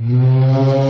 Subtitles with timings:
[0.00, 0.89] 快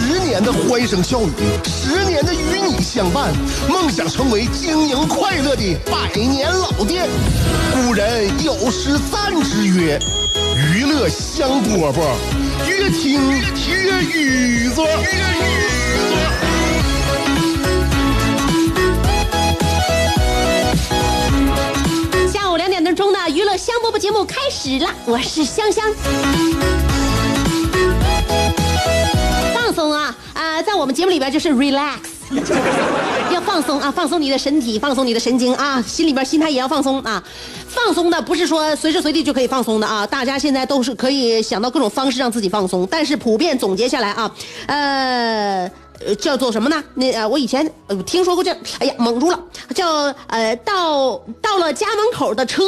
[0.00, 1.32] 十年的欢声笑语，
[1.64, 3.32] 十年的与你相伴，
[3.68, 7.08] 梦想成为经营快乐的百年老店。
[7.72, 9.98] 古人有诗赞之曰
[10.74, 12.00] ：“娱乐香饽饽，
[12.66, 14.86] 越听越雨左。”
[22.32, 25.84] 下午两点钟的娱乐香饽饽节目开始了，我是香香。
[29.70, 31.98] 放松啊啊、在我们节目里边就是 relax，
[33.32, 37.22] 要放松啊，放松你的身体，放松你的神经啊，心里边心态也要放松啊。
[37.68, 44.34] 放松的不是说随时随地就可以放松的啊，大家现在都是可以想到各种方式让自己放松，但是普遍总结下来啊，
[44.66, 45.70] 呃。
[46.18, 46.82] 叫做什么呢？
[46.94, 47.70] 那呃，我以前
[48.06, 49.38] 听说过叫，哎呀，蒙住了，
[49.74, 49.86] 叫
[50.28, 52.62] 呃到到了家门口的车，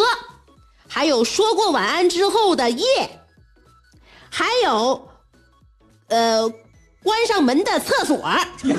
[0.86, 2.84] 还有说过晚安之后的夜，
[4.28, 5.08] 还有
[6.08, 6.53] 呃
[7.03, 8.31] 关上门的厕所。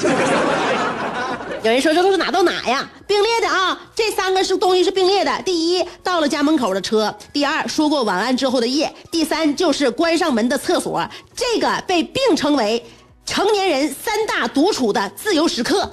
[1.64, 2.90] 有人说这都是哪到哪呀？
[3.08, 5.42] 并列的啊，这三个是东西是并列的。
[5.44, 11.08] 第一，到了家门口的车；第二，说过晚安之后的夜；第三，就是关上门的厕所。
[11.34, 12.84] 这个被并称为
[13.26, 15.90] 成年人三大独处的自由时刻。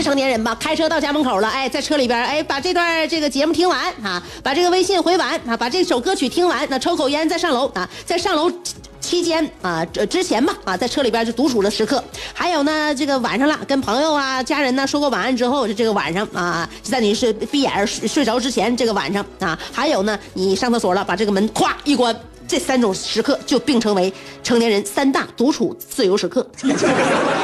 [0.00, 0.56] 是成年人吧？
[0.58, 8.50] 开车到家门口了，哎，在车里边，哎，把这段这个节目听完啊，把这个微信回完啊，把这首歌曲听完，那抽口烟再上楼啊，在上楼
[8.98, 12.02] 期间啊，这之前吧啊，在车里边就独处的时刻。
[12.32, 22.18] 还有呢，这个晚上了，跟朋友啊、家人呢说过晚安之后，就这个晚上啊，在你是闭眼睡睡着之前，这个晚上啊，还有呢，你上厕所了，把这个门咵一关。
[22.48, 26.44] 这三种时刻就并称为成年人三大独处自由时刻。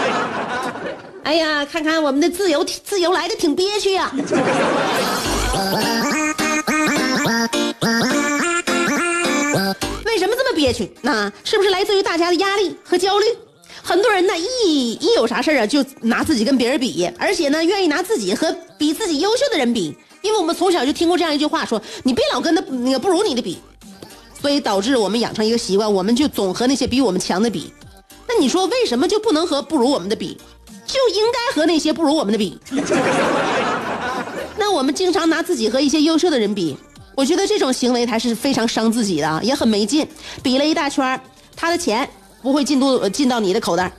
[1.26, 4.22] 哎呀，看看我们的自由，自由来的挺憋屈呀、为
[10.16, 10.88] 什么这么憋屈？
[11.02, 13.26] 那是不是来自于大家的压力和焦虑？
[13.82, 19.96] 很多人呢，一一有啥事啊，就拿自己跟别人比，而且呢，愿意拿自己和比自己优秀的人比。
[20.22, 23.58] 因为我们从小就听过这样一句话说：“你别老跟那那个不如你的比。”
[24.40, 27.72] 所以导致我们养成一个习惯，我们就总和那些比我们强的比。
[28.28, 30.38] 那你说为什么就不能和不如我们的比？
[30.96, 32.58] 就应该和那些不如我们的比。
[34.58, 36.76] 那我们经常拿自己和一些优秀的人比，
[37.14, 40.06] 我觉得这种行为还是非常伤自己的，也很没劲。
[40.42, 41.20] 比了一大圈
[41.54, 42.08] 他的钱
[42.42, 43.92] 不会进度进到你的口袋，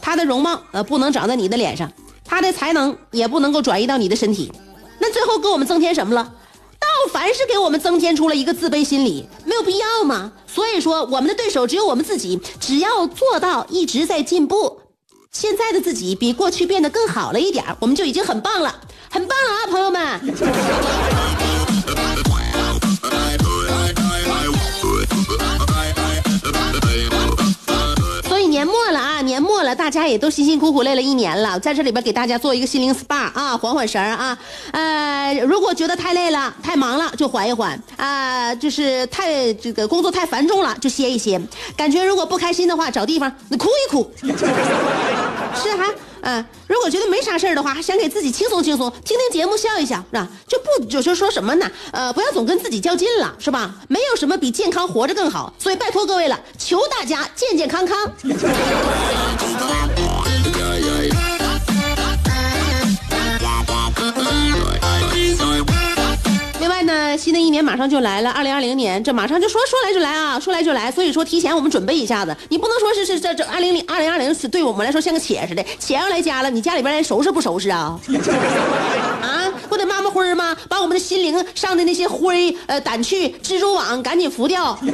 [0.00, 1.90] 他的容貌呃不能长在你的脸上，
[2.24, 4.52] 他的才能也不能够转移到你的身体。
[4.98, 6.32] 那最后给我们增添什么了？
[6.80, 10.30] 倒凡是给我们增添出了一个自卑心理，没有必要嘛。
[10.46, 14.73] 所以说，我们的对手只有我们自己，只要做到一直在进步，
[15.34, 18.72] 现在的自己比过去变得更好了一点我们就已经很棒了，
[19.10, 20.20] 很棒啊，朋友们。
[28.28, 34.38] 所以年末了啊，年末了，大家也都辛辛苦苦累了一年了，在这里边给大家做一个心灵 SPA 啊，缓缓神啊。
[34.70, 41.40] 呃，如果觉得太累了、太忙了，就缓一缓啊、就是太这个工作太繁重了，就歇一歇。
[41.76, 44.10] 感觉如果不开心的话，找地方哭一哭。
[45.54, 50.28] 是哈，嗯、如果觉得没啥事儿的话，还想给自己轻松轻松，听听节目笑一笑，是吧？
[50.46, 51.70] 就不就是说什么呢？
[51.92, 53.74] 呃，不要总跟自己较劲了，是吧？
[53.88, 58.10] 没有什么比健康活着更好，所以拜托各位了，求大家健健康康。
[66.84, 77.98] 呢，新的一年马上就来了，二零二零年，这马上就说说来就来啊，说来就来，所以说提前我们准备一下子，你不能说是是这这二零零二零二零是对我们来说像个且似的，且要来家了，你家里边人收拾不收拾啊？
[79.22, 80.56] 啊，不得抹抹灰吗？
[80.68, 84.78] 把我们的心灵上的那些灰呃掸去，蜘蛛网赶紧拂掉。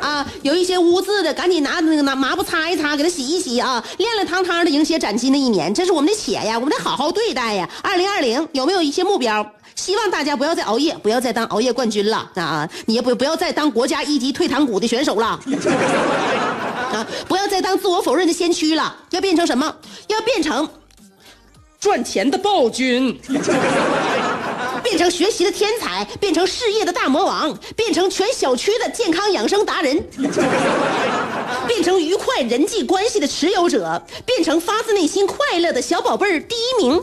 [0.00, 5.72] 啊，有一些污渍的，赶紧拿那个拿抹布擦一擦，给它洗一洗啊，亮亮堂堂的迎接崭新的一年。
[5.72, 7.68] 这是我们的且呀，我们得好好对待呀。
[7.82, 9.46] 二零二零有没有一些目标？
[9.82, 12.70] 希望大家不要再熬夜，不要再当熬夜冠军了啊！
[12.86, 15.26] 你也不不要再当国家一级退堂鼓的选手了
[16.92, 17.04] 啊！
[17.26, 19.74] 不要再当自我否认的先驱了，要变成什么？
[20.06, 20.68] 要变成
[21.80, 23.20] 赚钱的暴君。
[24.84, 30.00] 变成学习的天才，变成事业的大魔王，变成全小区的健康养生达人，
[31.66, 37.02] 变成愉快人际关系的持有者，变成发自内心快乐的小宝贝儿第一名。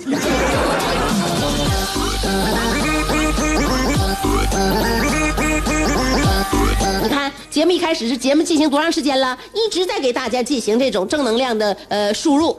[7.49, 9.37] 节目一开始是节目进行多长时间了？
[9.53, 12.57] 一直在给大家进行这种正能量的呃输入。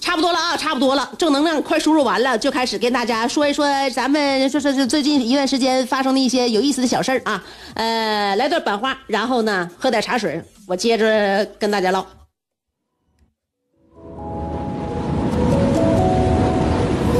[0.00, 7.44] 差不多了啊，差不多了，正能量快输入完了，就开始跟大家说一说咱们说说是最近一段时间发生的一些有意思的小事儿啊。
[7.74, 12.04] 呃，来段版花，然后呢喝点茶水，我接着跟大家唠。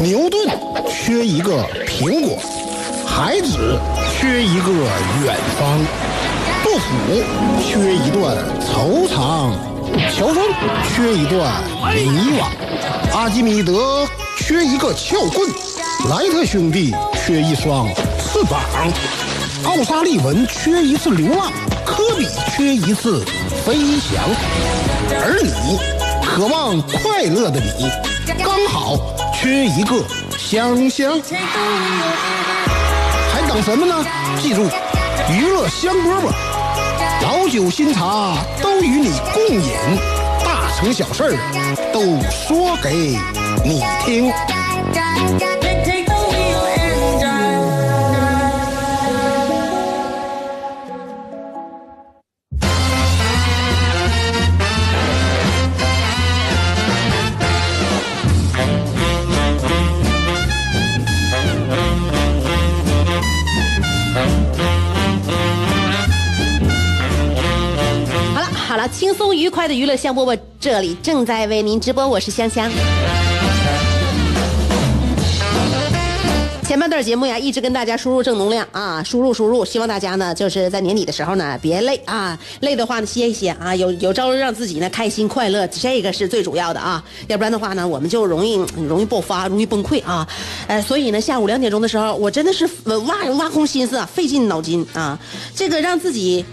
[0.03, 0.49] 牛顿
[0.89, 2.39] 缺一个苹果，
[3.07, 3.79] 孩子
[4.19, 4.73] 缺一个
[5.23, 5.79] 远方，
[6.81, 7.23] 杜甫
[7.63, 9.53] 缺一段惆怅，
[10.17, 10.43] 乔峰
[10.89, 11.63] 缺一段
[11.95, 12.47] 迷惘，
[13.15, 15.49] 阿基米德缺一个撬棍，
[16.09, 17.87] 莱特兄弟缺一双
[18.19, 18.61] 翅膀，
[19.65, 21.53] 奥沙利文缺一次流浪，
[21.85, 23.23] 科比缺一次
[23.65, 24.25] 飞翔，
[25.23, 25.79] 而你，
[26.25, 27.91] 渴望快乐的你，
[28.43, 28.97] 刚好。
[29.43, 30.05] 缺一个
[30.39, 31.19] 香香，
[33.33, 34.05] 还等什么呢？
[34.43, 34.69] 记住，
[35.33, 36.31] 娱乐香饽饽，
[37.23, 39.73] 老酒新茶都与你共饮，
[40.43, 41.39] 大成小事
[41.93, 43.15] 都说给
[43.63, 44.33] 你听。
[69.01, 72.71] 轻松愉快的娱乐香饽饽，这里正在为您直播，我是香香。
[76.65, 88.57] 前半段节目呀，一直跟大家输入正能量啊，输入输入，希望大家呢，就是在年底的时候呢，别累啊，累的话呢，歇一歇啊，有有招让自己呢开心快乐，这个是最主要的啊，要不然的话呢，我们就容易
[88.87, 90.29] 容易爆发，容易崩溃啊，
[90.67, 95.19] 呃，所以呢，下午两点钟的时候，我真的是挖挖空心思啊，费尽脑筋啊，
[95.57, 96.45] 这个让自己。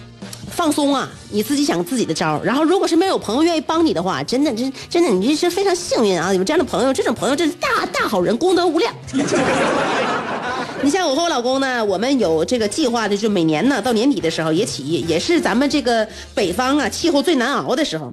[0.57, 6.33] 放松啊，你自己想自己的招然后，如果是没有朋友愿意帮你的话，真的，真真的，你这是非常幸运啊！
[6.33, 8.92] 有这样的朋友，这种朋友真是大大好人，功德无量。
[10.81, 18.12] 你像我和我老公呢，我们有这个计划的，就每年呢到年底的时候也起，也是咱们这个北方啊气候最难熬的时候。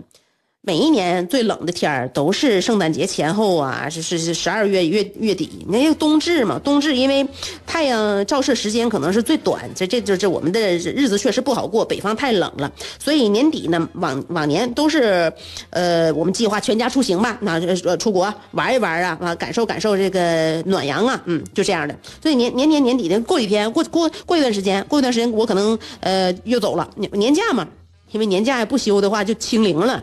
[0.67, 5.51] 每一年最冷的天儿都是圣诞节前后啊，是是是十二月月月底。
[5.69, 7.27] 那个冬至嘛，冬至因为
[7.67, 11.85] 太阳照射时间可能是最短，这这就是我们的日子确实不好过。
[11.85, 15.31] 北方太冷了，所以年底呢，往往年都是，
[15.69, 21.95] 呃，我们计划全家出行吧，那呃出国玩一玩啊，啊感受感受这个暖阳啊，嗯，就这样的。
[22.23, 27.69] 所以年年年年底的过几天，过过过一段时间，过一段时间我可能呃又走了年年假嘛。
[28.15, 30.01] 因为年假也不休的话，就清零了。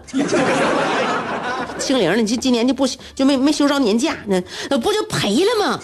[1.80, 2.86] 清零了，你这今年就不
[3.16, 4.18] 就没没休着年假，
[4.70, 5.80] 那不就赔了吗？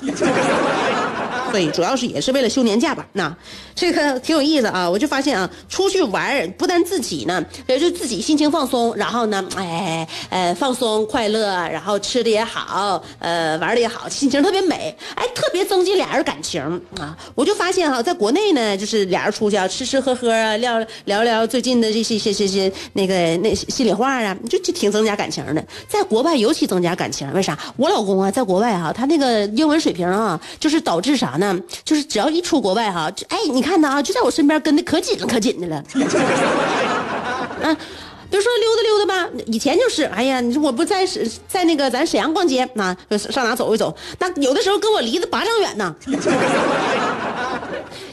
[1.51, 3.05] 所以主要是也是为了休年假吧。
[3.13, 3.35] 那
[3.75, 16.61] 这个挺有意思啊，我就发现啊，出去玩不但自己呢，也就自己心情放松，然后呢，哎，呃，放松快乐，然后吃的也好，呃，玩的也好，心情特别美，哎，特别增进俩人感情
[16.99, 17.15] 啊。
[17.35, 25.63] 我就发现哈，在国内呢，就是俩人出去啊，吃吃喝喝啊，聊聊聊最近的这些些些些那个那心里话啊，就就挺增加感情的。
[25.87, 27.57] 在国外尤其增加感情，为啥？
[27.77, 31.57] 我老公啊，在国外哈，他那个英文水平啊，就是导致啥那？
[31.83, 35.83] 就是只要一出国外哈，就哎，你看他啊，就在我身边跟的可紧了，可紧的了。
[35.93, 37.75] 嗯，
[38.29, 41.07] 比如说溜达溜达吧，以前就是，哎呀，你说我不在
[41.47, 43.95] 在那个咱沈阳逛街，那上哪走一走？
[44.19, 45.95] 那有的时候跟我离得八丈远呢。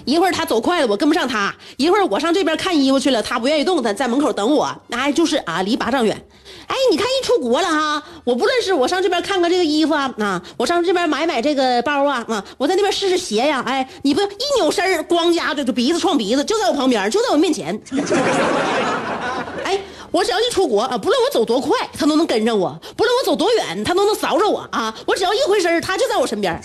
[0.04, 4.74] 一会儿他走快了，我跟不上他；一会儿我上这边看衣服去了，他不愿意动，他在门口等我。
[4.90, 6.26] 哎，就是啊，离八丈远。
[6.66, 13.62] 哎，你看一出国了哈，我不论是我上这边看看这个衣服啊，啊，我上这边买买这个包啊，啊，我在那边试试鞋呀。
[13.66, 17.78] 哎，你不一扭身光家就就鼻子撞鼻子，就在我旁边，就在我面前。
[19.64, 19.80] 哎，
[20.10, 24.94] 我只要一出国啊，不论我走多快，他都能跟上我；不论我走多远，他都能扫着我啊。
[25.06, 26.60] 我只要一回身，他就在我身边。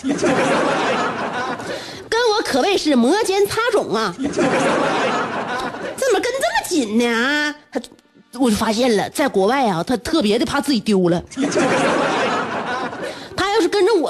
[2.20, 4.14] 跟我可谓是摩肩擦踵啊！
[4.18, 4.28] 怎
[6.12, 7.06] 么跟这么紧呢？
[7.06, 7.80] 啊，他，
[8.38, 11.22] 我就发现了，在国外啊，他特别的怕自己丢了。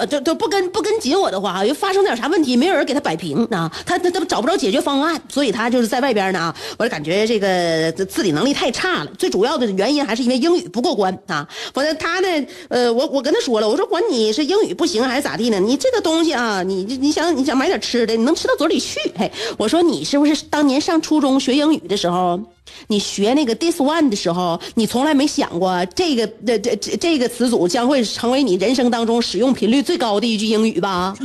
[0.06, 9.10] 他要是跟着我我都不跟不跟紧我的话，又发生点啥问题，没有人给他摆平啊，他他他找不着解决方案，所以他就是在外边呢啊，我就感觉这个自理能力太差了。
[9.18, 11.46] 最主要的原因还是因为英语不过关啊。
[11.74, 18.98] 反正他呢，呃，我我跟他说了，我说管你是英语不行还是咋地呢，你这个东西啊，你你想你想买点吃的，你能吃到嘴里去？
[19.16, 22.40] 嘿，我说你是不是当年上初中学英语的时候？
[22.88, 31.14] 你学那个 this one 的时候，你从来没想过这个这这这个词组将会成为你人生当中使用频率最高的一句英语吧？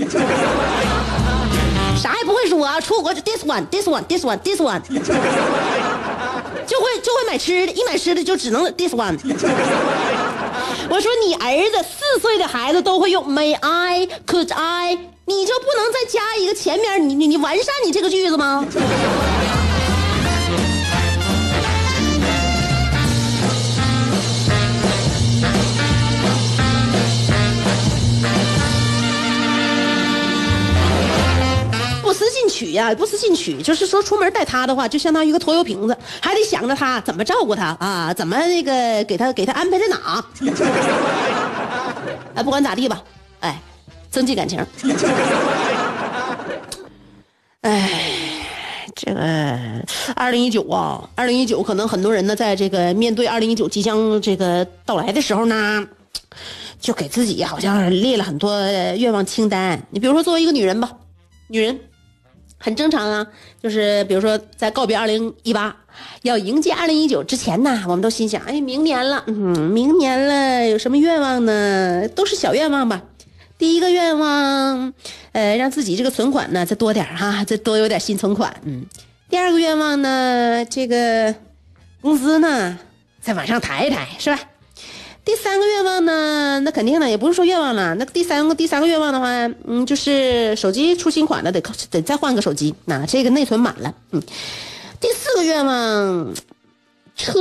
[1.97, 4.81] 啥也不会说啊，出国就 this one this one this one this one，
[6.67, 9.17] 就会就会买吃的，一买吃的就只能 this one。
[10.87, 14.93] 我说你儿子四岁的孩子都会用 may I could I，
[15.25, 18.63] 你就不能再加一个前面你你你完善你这个句子吗？
[32.55, 40.25] 取呀、不思进取，就是说出门带他的话，就相当于一个拖油瓶子，还得想着他怎么照顾他啊，怎么那个给他给他安排在哪。
[42.35, 43.03] 哎，不管咋地吧，
[43.41, 43.59] 哎，
[44.09, 44.65] 增进感情。
[47.61, 47.89] 哎，
[48.95, 49.19] 这个
[50.15, 55.85] 二零一九啊，二零一九可能很多人呢，在这个面对二零一九即将这个到来的时候呢，
[56.79, 58.59] 就给自己好像列了很多
[58.97, 59.81] 愿望清单。
[59.89, 60.91] 你比如说，作为一个女人吧，
[61.47, 61.79] 女人
[62.65, 63.27] 很正常啊，
[63.61, 65.75] 就是比如说在告别二零一八，
[66.23, 72.09] 要迎接二零一九之前呢，我们都心想，哎，明年了，嗯，明年了，有什么愿望呢？
[72.15, 73.03] 都是小愿望吧。
[73.59, 74.91] 第一个愿望，
[75.33, 78.59] 呃，让自己这个存款呢再多点儿哈，再多有点新存款。
[78.63, 78.87] 嗯，
[79.29, 81.35] 第二个愿望呢，这个
[82.01, 82.79] 工资呢
[83.21, 84.39] 再往上抬一抬，是吧？
[85.25, 89.27] 第三个愿望呢，那肯定的也不是说愿望了，那第三个第三个愿望的话，
[89.65, 93.93] 嗯，就是手机出新款了，得得再换个手机，那这个内存满了。
[94.11, 94.21] 嗯，
[95.01, 96.33] 第四个愿望，
[97.15, 97.33] 车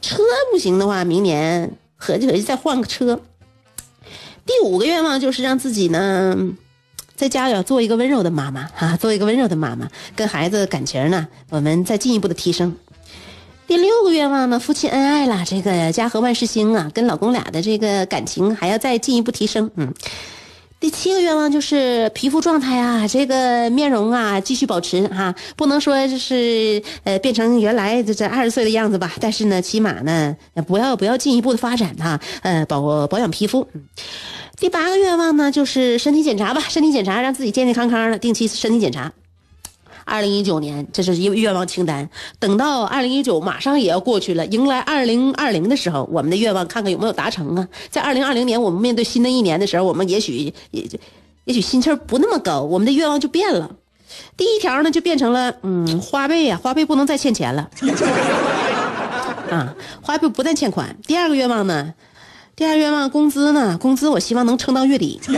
[0.00, 3.20] 车不行的话，明年合计合计再换个车。
[4.46, 6.36] 第五个愿望就是让自己呢，
[7.16, 12.76] 在家要做一个温柔的妈妈啊，做一个温柔的妈妈，跟孩子感情呢，我们再进一步的提升。
[13.70, 19.70] 第六个愿望呢，夫妻恩爱了，这个家和万事兴啊，跟老公俩的这个感情还要再进一步提升。
[19.76, 19.94] 嗯，
[20.80, 30.34] 第七个愿望就是皮肤状态啊，这个面容啊继续保持哈、不能说就是呃变成原来这这二十岁的样子吧，但是呢，起码呢
[30.66, 33.68] 不要不要进一步的发展哈、呃保保养皮肤。
[34.58, 39.12] 第八个愿望呢，就是身体检查吧，身体检查让自己健健康康的，定期身体检查。
[40.04, 42.08] 二零一九年，这是一个愿望清单。
[42.38, 47.68] 等到二零一九马上也要过去了，迎来二零二零的时候，我们的愿望看看有没有达成啊？
[47.90, 50.98] 在二零二零年，我们面对新的一年的时候，我们也许也就
[51.44, 53.70] 也许心气儿不那么高，我们的愿望就变了。
[54.36, 57.70] 第一条呢，就变成了嗯，花呗呀、花呗不能再欠钱了。
[59.50, 60.96] 啊，花呗不再欠款。
[61.06, 61.94] 第二个愿望呢，
[62.56, 65.20] 第二个愿望工资呢，工资我希望能撑到月底。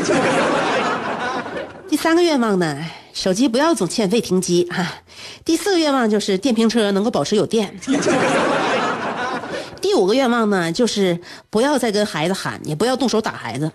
[1.89, 2.79] 第三个愿望呢，
[3.13, 4.87] 手机不要总欠费停机哈、
[5.45, 7.79] 第四个愿望就是电瓶车能够保持有电。
[9.81, 13.71] 第五个愿望呢，就是不要再跟孩子喊，也不要动手打孩子。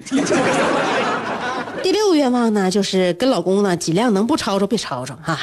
[1.84, 5.39] 第六个愿望呢，就是跟老公呢尽量能不吵吵别吵吵哈、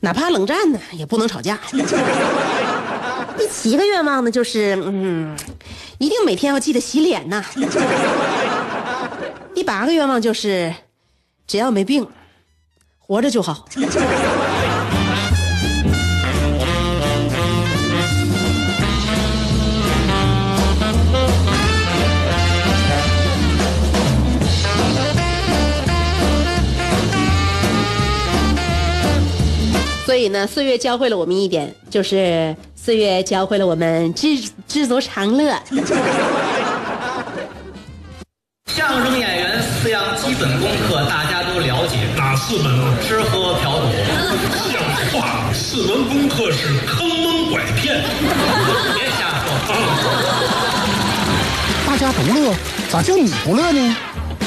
[0.00, 1.58] 哪怕冷战呢也不能吵架。
[3.36, 5.36] 第七个愿望呢，就是嗯，
[5.98, 7.44] 一定每天要记得洗脸呐。
[9.54, 10.74] 第八个愿望就是，
[11.46, 12.06] 只要没病，
[13.12, 13.66] 活着就好。
[30.06, 34.28] 所以呢，岁月教会了我们一点，就是岁月教会了我们知
[34.66, 35.54] 知足常乐。
[38.68, 41.31] 相声演员四样基本功课大家
[42.46, 43.00] 四门？
[43.00, 43.86] 吃喝嫖赌。
[44.70, 44.82] 像
[45.12, 45.52] 话吗！
[45.54, 48.02] 四门功课是坑蒙拐骗。
[48.94, 49.46] 别瞎说，
[51.86, 52.52] 大家都乐，
[52.90, 53.96] 咋就你不乐呢？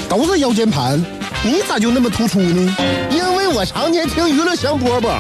[0.10, 1.04] 都是腰间盘，
[1.42, 2.76] 你咋就那么突出呢？
[3.10, 5.18] 因为我常年听娱乐香饽饽，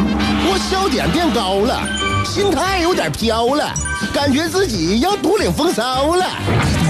[0.48, 1.82] 我笑点变高了，
[2.26, 3.74] 心态有点飘了，
[4.14, 6.26] 感觉自己要独领风骚了。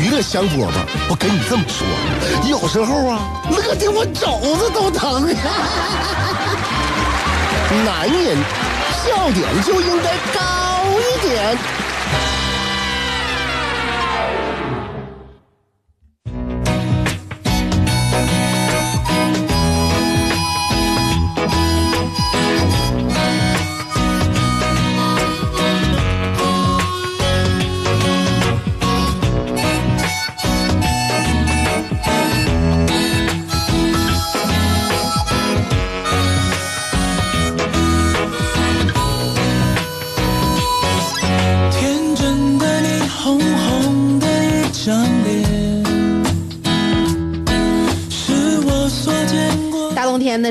[0.02, 0.70] 娱乐香饽饽，
[1.26, 1.88] 跟你这么说，
[2.48, 5.26] 有时候啊，乐的我肘子都疼。
[7.84, 8.38] 男人
[9.04, 11.58] 笑点就应该高一点。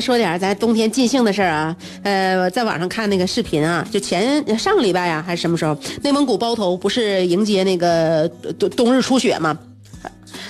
[0.05, 1.75] 说点咱冬天尽兴的事儿啊。
[2.03, 9.59] 呃，在网上看那个视频啊，就前上个礼拜啊，还是什么时候，内蒙古包头不是迎接那个冬冬日初雪吗？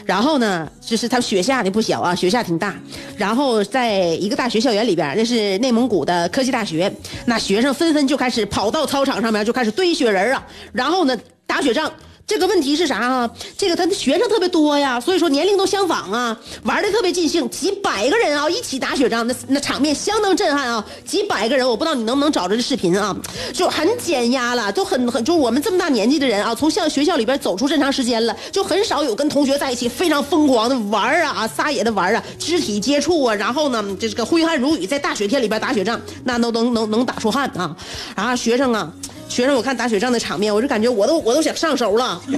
[0.05, 2.75] 然后呢，就是它雪下的不小啊，雪下挺大。
[3.17, 6.93] 然后在一个大学校园里边，那是内蒙古的科技大学，
[7.25, 11.93] 那学生纷纷就开始跑到操场上面，就开始堆雪人啊，然后呢打雪仗。
[12.27, 13.31] 这个问题是啥啊？
[13.57, 20.85] 这个他的学生特别多呀，所以说年龄都相仿啊，玩的特别尽兴，几百个人啊一起打雪仗，那那场面相当震撼啊！
[21.05, 23.15] 几百个人，我不知道你能不能找着这视频啊，
[23.53, 37.77] 就很减压了，都很很，就我们这么大年纪的人啊，从校学校里边走出这么长时间了，就很少有跟同学在一起非常疯狂的玩啊，撒野的玩啊，肢体接触啊，然后呢，这个挥汗如雨，在大雪天里边打雪仗，那都能能能打出汗啊！
[38.15, 38.91] 啊，学生啊。
[39.29, 42.21] 学生，我看打雪仗的场面，我就感觉我都我都想上手了。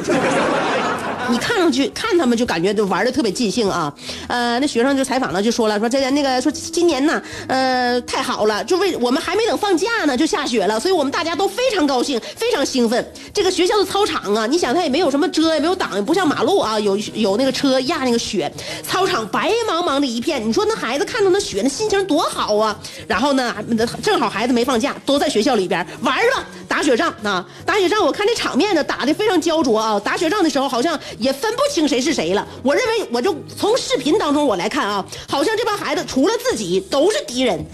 [1.28, 3.92] 你看上去看他们就感觉就玩的特别尽兴啊。
[4.28, 13.04] 呃，那学生就采访了，就说了说这个那个说今年呢，呃，太好了，就为我们还没等放假呢就下雪了，所以我们大家都非常高兴，非常兴奋。
[13.34, 18.50] 这个学校的操场啊，你想它也没有什么遮，也没有挡，不像马路啊，有有那个车压那个雪，
[18.86, 20.48] 操场白茫茫的一片。
[20.48, 22.78] 你说那孩子看到那雪，那心情多好啊。
[23.08, 23.52] 然后呢，
[24.00, 26.46] 正好孩子没放假，都在学校里边玩吧。
[26.68, 27.42] 打打雪仗啊！
[27.64, 29.98] 打雪仗，我看这场面呢，打的非常焦灼啊！
[29.98, 32.46] 打雪仗的时候，好像也分不清谁是谁了。
[32.62, 37.64] 我认为，我就从视频当中我来看啊，好像这帮孩子除了自己都是敌人，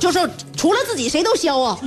[0.00, 0.18] 就是
[0.56, 1.78] 除了自己谁都削啊！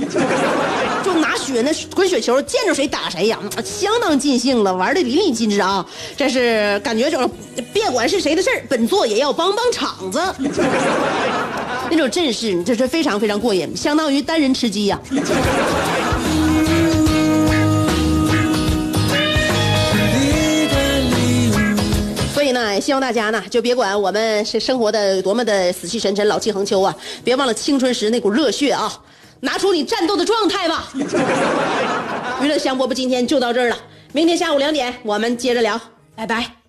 [1.04, 5.84] 就拿雪那滚雪球，见着谁打谁呀，相当尽兴了，玩的淋漓尽致啊！
[6.16, 7.28] 这是感觉就是
[7.72, 10.22] 别管是谁的事儿，本座也要帮帮场子。
[11.94, 14.98] 那种阵势，这是非常非常过瘾，相当于单人吃鸡呀。
[22.32, 28.90] 所以呢，希望大家呢，就别管我们是生活的多么的死气沉沉、老气横秋啊，别忘了青春时那股热血啊，
[29.40, 30.88] 拿出你战斗的状态吧。
[32.40, 33.76] 娱乐香饽饽今天就到这儿了，
[34.14, 35.78] 明天下午两点我们接着聊，
[36.16, 36.61] 拜拜。